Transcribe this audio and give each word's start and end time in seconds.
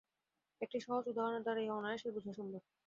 একটি 0.61 0.77
সহজ 0.79 1.03
উদাহরণের 1.07 1.43
দ্বারা 1.43 1.61
ইহা 1.61 1.75
অনায়াসেই 1.79 2.13
বুঝা 2.15 2.31
যায়। 2.33 2.63